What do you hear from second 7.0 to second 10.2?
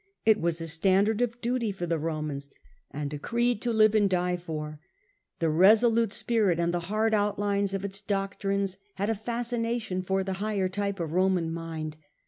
outlines of its doctrines had a fascination